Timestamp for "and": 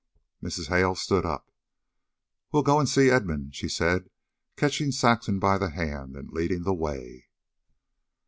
2.79-2.89, 6.15-6.31